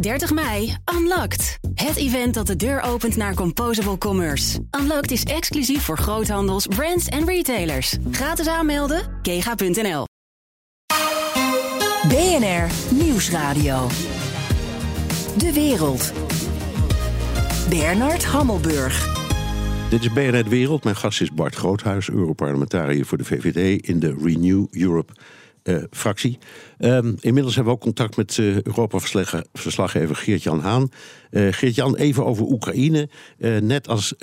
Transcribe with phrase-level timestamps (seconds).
[0.00, 1.58] 30 mei, Unlocked.
[1.74, 4.58] Het event dat de deur opent naar Composable Commerce.
[4.80, 7.96] Unlocked is exclusief voor groothandels, brands en retailers.
[8.10, 10.04] Gratis aanmelden, kega.nl.
[12.08, 13.88] BNR Nieuwsradio.
[15.36, 16.12] De wereld.
[17.68, 19.16] Bernard Hammelburg.
[19.90, 20.84] Dit is BNR De Wereld.
[20.84, 25.12] Mijn gast is Bart Groothuis, Europarlementariër voor de VVD in de Renew Europe
[25.90, 26.38] fractie.
[26.78, 30.88] Um, inmiddels hebben we ook contact met uh, Europa-verslaggever Geert-Jan Haan.
[31.30, 33.08] Uh, Geert-Jan, even over Oekraïne.
[33.60, 34.14] net als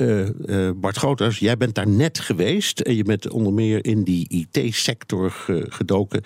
[0.76, 2.80] Bart Groothuis, jij bent daar net geweest.
[2.80, 5.34] En je bent onder meer in die IT-sector
[5.70, 6.24] gedoken.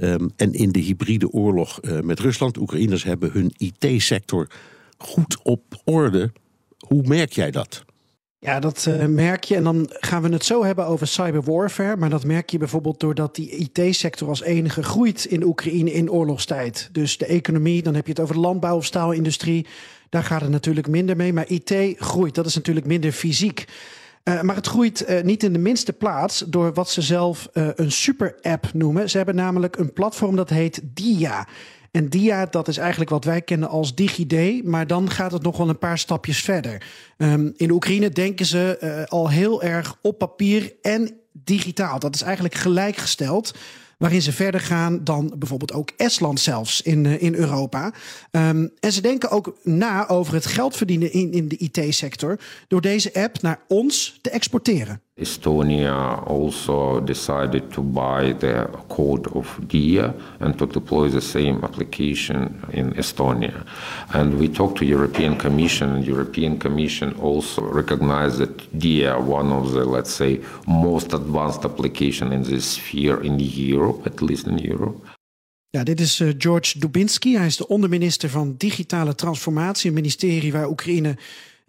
[0.00, 2.56] Um, en in de hybride oorlog met Rusland.
[2.56, 4.46] Oekraïners hebben hun IT-sector
[4.98, 6.32] goed op orde.
[6.86, 7.84] Hoe merk jij dat?
[8.44, 9.56] Ja, dat uh, merk je.
[9.56, 11.96] En dan gaan we het zo hebben over cyberwarfare.
[11.96, 16.88] Maar dat merk je bijvoorbeeld doordat die IT-sector als enige groeit in Oekraïne in oorlogstijd.
[16.92, 19.66] Dus de economie, dan heb je het over de landbouw of staalindustrie.
[20.08, 21.32] Daar gaat het natuurlijk minder mee.
[21.32, 22.34] Maar IT groeit.
[22.34, 23.64] Dat is natuurlijk minder fysiek.
[24.24, 27.92] Uh, maar het groeit uh, niet in de minste plaats door wat ze zelf een
[27.92, 29.10] super-app noemen.
[29.10, 31.46] Ze hebben namelijk een platform dat heet DIA.
[31.92, 35.56] En DIA, dat is eigenlijk wat wij kennen als DigiD, maar dan gaat het nog
[35.56, 36.86] wel een paar stapjes verder.
[37.16, 41.98] Um, in Oekraïne denken ze uh, al heel erg op papier en digitaal.
[41.98, 43.54] Dat is eigenlijk gelijkgesteld
[43.98, 47.92] waarin ze verder gaan dan bijvoorbeeld ook Estland zelfs in, uh, in Europa.
[48.30, 52.80] Um, en ze denken ook na over het geld verdienen in, in de IT-sector door
[52.80, 55.00] deze app naar ons te exporteren.
[55.22, 62.38] Estonia also decided to buy the code of DIA and to deploy the same application
[62.72, 63.64] in Estonia.
[64.12, 69.72] And we talked to European Commission and European Commission also recognized that DIA, one of
[69.72, 74.98] the, let's say, most advanced application in this sphere in Europe, at least in Europe.
[75.72, 77.32] Ja, dit is uh, George Dubinsky.
[77.32, 81.16] Hij is de onderminister van Digitale Transformatie, een ministerie waar Oekraïne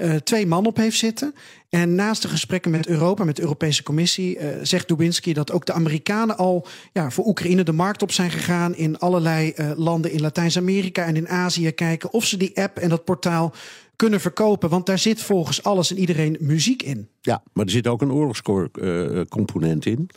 [0.03, 1.33] uh, twee man op heeft zitten.
[1.69, 5.65] En naast de gesprekken met Europa, met de Europese Commissie, uh, zegt Dubinsky dat ook
[5.65, 10.11] de Amerikanen al ja, voor Oekraïne de markt op zijn gegaan in allerlei uh, landen
[10.11, 13.53] in Latijns-Amerika en in Azië kijken of ze die app en dat portaal
[13.95, 14.69] kunnen verkopen.
[14.69, 17.07] Want daar zit volgens alles en iedereen muziek in.
[17.21, 20.09] Ja, maar er zit ook een oorlogscomponent in.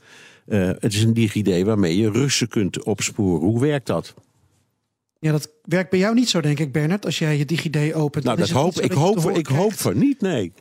[0.47, 3.41] het is een DigiD waarmee je Russen kunt opsporen.
[3.41, 4.15] Hoe werkt dat?
[5.27, 8.25] Ja, dat werkt bij jou niet zo, denk ik, Bernard, als jij je DigiD opent.
[8.25, 10.53] Nou, dat hoop, ik, hoop, ik hoop van niet, nee.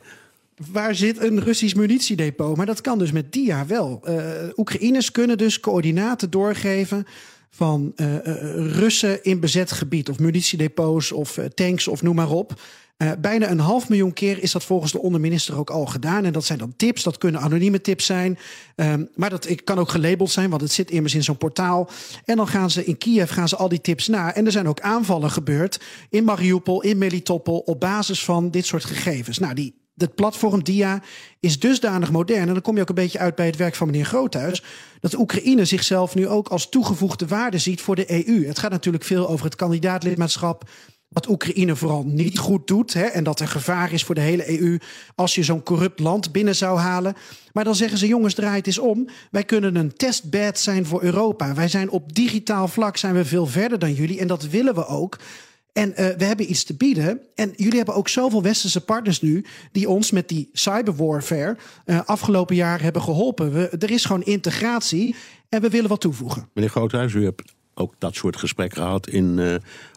[0.70, 2.56] Waar zit een Russisch munitiedepot?
[2.56, 4.02] Maar dat kan dus met DIA wel.
[4.08, 4.18] Uh,
[4.56, 7.06] Oekraïners kunnen dus coördinaten doorgeven
[7.50, 8.20] van uh, uh,
[8.72, 12.60] Russen in bezet gebied, of munitiedepots of tanks of noem maar op.
[13.02, 16.24] Uh, bijna een half miljoen keer is dat volgens de onderminister ook al gedaan.
[16.24, 18.38] En dat zijn dan tips, dat kunnen anonieme tips zijn.
[18.76, 21.88] Um, maar dat kan ook gelabeld zijn, want het zit immers in zo'n portaal.
[22.24, 24.34] En dan gaan ze in Kiev gaan ze al die tips na.
[24.34, 25.80] En er zijn ook aanvallen gebeurd
[26.10, 27.58] in Mariupol, in Melitopol...
[27.58, 29.38] op basis van dit soort gegevens.
[29.38, 31.02] Nou, die het platform DIA
[31.40, 32.46] is dusdanig modern.
[32.46, 34.62] En dan kom je ook een beetje uit bij het werk van meneer Groothuis.
[35.00, 38.46] Dat Oekraïne zichzelf nu ook als toegevoegde waarde ziet voor de EU.
[38.46, 40.70] Het gaat natuurlijk veel over het kandidaatlidmaatschap
[41.16, 42.92] wat Oekraïne vooral niet goed doet.
[42.94, 44.78] Hè, en dat er gevaar is voor de hele EU
[45.14, 47.14] als je zo'n corrupt land binnen zou halen.
[47.52, 49.08] Maar dan zeggen ze: jongens, draai het eens om.
[49.30, 51.54] Wij kunnen een testbed zijn voor Europa.
[51.54, 54.20] Wij zijn op digitaal vlak zijn we veel verder dan jullie.
[54.20, 55.18] En dat willen we ook.
[55.72, 57.20] En uh, we hebben iets te bieden.
[57.34, 59.44] En jullie hebben ook zoveel westerse partners nu.
[59.72, 61.56] die ons met die cyberwarfare.
[61.86, 63.52] Uh, afgelopen jaar hebben geholpen.
[63.52, 65.14] We, er is gewoon integratie.
[65.48, 66.48] En we willen wat toevoegen.
[66.54, 69.54] Meneer Groothuis, u hebt ook dat soort gesprekken gehad in uh,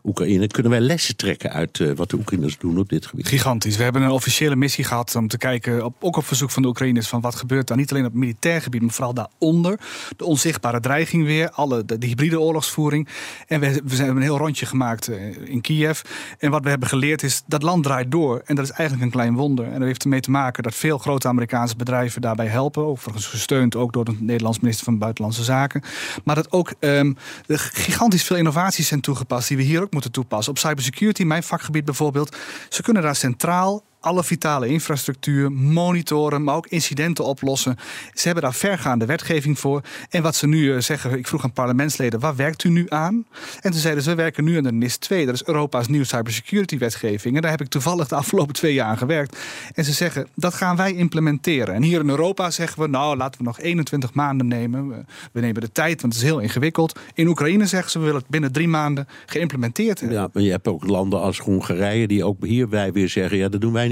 [0.10, 0.48] Oekraïne.
[0.48, 3.28] Kunnen wij lessen trekken uit uh, wat de Oekraïners doen op dit gebied?
[3.28, 3.78] Gigantisch.
[3.78, 6.68] We hebben een officiële missie gehad om te kijken, op, ook op verzoek van de
[6.68, 9.80] Oekraïners, van wat gebeurt daar niet alleen op militair gebied, maar vooral daaronder.
[10.18, 13.08] De onzichtbare dreiging weer, alle, de, de hybride oorlogsvoering.
[13.48, 16.02] En we, we hebben een heel rondje gemaakt uh, in Kiev.
[16.38, 18.42] En wat we hebben geleerd is, dat land draait door.
[18.46, 19.66] En dat is eigenlijk een klein wonder.
[19.66, 22.86] En dat heeft ermee te maken dat veel grote Amerikaanse bedrijven daarbij helpen.
[22.86, 25.82] Overigens gesteund ook door de Nederlandse minister van Buitenlandse Zaken.
[26.24, 27.18] Maar dat ook um,
[27.48, 30.52] gigantisch veel innovaties zijn toegepast die we hier ook moeten toepassen.
[30.52, 32.38] Op cybersecurity, mijn vakgebied bijvoorbeeld.
[32.70, 37.78] Ze kunnen daar centraal alle vitale infrastructuur monitoren, maar ook incidenten oplossen.
[38.14, 39.82] Ze hebben daar vergaande wetgeving voor.
[40.10, 43.26] En wat ze nu eh, zeggen, ik vroeg aan parlementsleden, waar werkt u nu aan?
[43.62, 45.26] En toen zeiden ze, we werken nu aan de NIS 2.
[45.26, 47.36] Dat is Europa's nieuwe cybersecurity wetgeving.
[47.36, 49.38] En daar heb ik toevallig de afgelopen twee jaar aan gewerkt.
[49.74, 51.76] En ze zeggen, dat gaan wij implementeren.
[51.76, 55.08] En hier in Europa zeggen we, nou laten we nog 21 maanden nemen.
[55.32, 57.00] We nemen de tijd, want het is heel ingewikkeld.
[57.14, 60.18] In Oekraïne zeggen ze, we willen het binnen drie maanden geïmplementeerd hebben.
[60.18, 63.50] Ja, maar je hebt ook landen als Hongarije die ook hier wij weer zeggen, ja
[63.50, 63.88] dat doen wij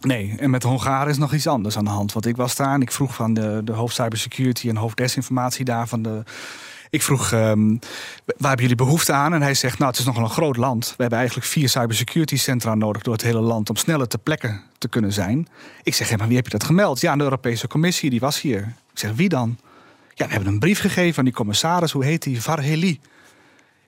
[0.00, 2.12] Nee, en met Hongaren is nog iets anders aan de hand.
[2.12, 5.64] Want ik was daar en ik vroeg van de, de hoofd cybersecurity en hoofd desinformatie
[5.64, 6.22] daar van de
[6.90, 7.68] Ik vroeg, ehm,
[8.24, 9.34] waar hebben jullie behoefte aan?
[9.34, 10.86] En hij zegt, nou, het is nogal een groot land.
[10.86, 13.70] We hebben eigenlijk vier cybersecurity centra nodig door het hele land...
[13.70, 15.48] om sneller te plekken te kunnen zijn.
[15.82, 17.00] Ik zeg, maar wie heb je dat gemeld?
[17.00, 18.74] Ja, de Europese Commissie, die was hier.
[18.92, 19.58] Ik zeg, wie dan?
[20.14, 21.92] Ja, we hebben een brief gegeven aan die commissaris.
[21.92, 22.42] Hoe heet die?
[22.42, 23.00] Varheli.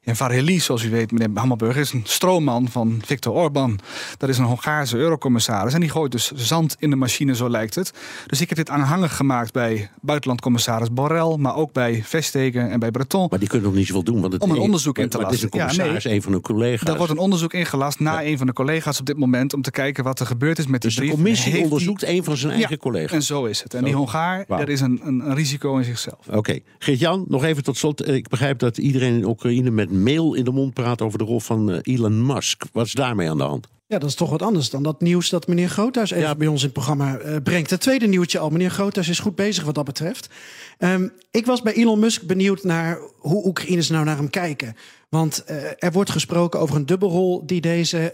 [0.02, 3.78] En Varheli, zoals u weet, meneer Hammelburg, is een stroomman van Viktor Orban.
[4.18, 5.74] Dat is een Hongaarse eurocommissaris.
[5.74, 7.92] En die gooit dus zand in de machine, zo lijkt het.
[8.26, 11.36] Dus ik heb dit aanhangig gemaakt bij buitenlandcommissaris Borrell...
[11.38, 13.26] maar ook bij Vestegen en bij Breton.
[13.30, 14.20] Maar die kunnen nog niet zoveel doen.
[14.20, 15.34] Want het Om een onderzoek in te lassen.
[15.34, 16.16] Het is een commissaris, Ja, nee.
[16.16, 16.86] een van hun collega's.
[16.86, 19.54] Daar wordt een onderzoek ingelast na een van de collega's op dit moment...
[19.54, 22.02] om te kijken wat er gebeurd is met die dus de commissie Heeft die- onderzoekt
[22.02, 23.12] een van zijn eigen Ja, collega's.
[23.12, 23.74] En zo is het.
[23.74, 23.94] En die.
[23.94, 26.28] Hongaar, dat is een, een, een risico in zichzelf.
[26.30, 28.08] Oké, Geert-Jan, nog even tot slot.
[28.08, 31.40] Ik begrijp dat iedereen in Oekraïne met mail in de mond praat over de rol
[31.40, 32.62] van eh, Elon Musk.
[32.72, 33.68] Wat is daarmee aan de hand?
[33.86, 36.34] Ja, dat is toch wat anders dan dat nieuws dat meneer Groothuis even Ja.
[36.34, 37.70] bij ons in het programma eh, brengt.
[37.70, 38.50] Het tweede nieuwtje al.
[38.50, 40.28] Meneer Groothuis is goed bezig wat dat betreft.
[40.78, 44.76] Ehm, ik was bij Elon Musk benieuwd naar hoe Oekraïners nou naar hem kijken.
[45.08, 48.12] Want eh, er wordt gesproken over een dubbelrol die deze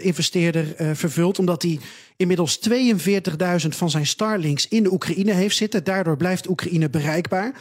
[0.00, 1.38] investeerder vervult.
[1.38, 1.78] Omdat hij
[2.16, 5.84] inmiddels 42.000 van zijn Starlinks in de Oekraïne heeft zitten.
[5.84, 7.52] Daardoor blijft Oekraïne bereikbaar.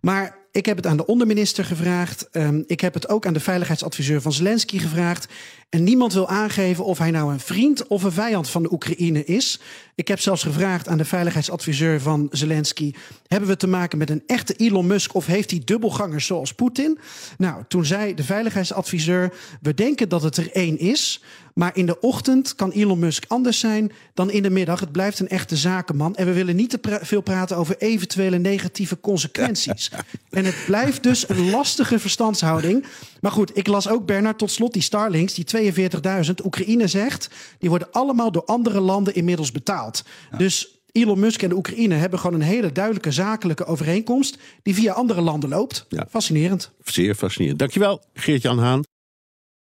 [0.00, 2.28] Maar ik heb het aan de onderminister gevraagd.
[2.30, 5.28] Ehm, ik heb het ook aan de veiligheidsadviseur van Zelensky gevraagd.
[5.68, 9.24] En niemand wil aangeven of hij nou een vriend of een vijand van de Oekraïne
[9.24, 9.60] is.
[9.94, 12.92] Ik heb zelfs gevraagd aan de veiligheidsadviseur van Zelensky:
[13.26, 16.98] hebben we te maken met een echte Elon Musk of heeft hij dubbelgangers zoals Poetin?
[17.38, 21.22] Nou, toen zei de veiligheidsadviseur: we denken dat het er één is.
[21.54, 24.80] Maar in de ochtend kan Elon Musk anders zijn dan in de middag.
[24.80, 26.14] Het blijft een echte zakenman.
[26.16, 29.90] En we willen niet te pra- veel praten over eventuele negatieve consequenties.
[30.30, 32.84] en het blijft dus een lastige verstandshouding.
[33.20, 36.44] Maar goed, ik las ook Bernard tot slot die Starlinks, die 42.000.
[36.44, 37.28] Oekraïne zegt,
[37.58, 40.04] die worden allemaal door andere landen inmiddels betaald.
[40.38, 44.92] Dus Elon Musk en de Oekraïne hebben gewoon een hele duidelijke zakelijke overeenkomst die via
[44.92, 45.86] andere landen loopt.
[45.88, 46.06] Ja.
[46.10, 46.70] Fascinerend.
[46.84, 47.58] Zeer fascinerend.
[47.58, 48.82] Dankjewel, Geert-Jan Haan.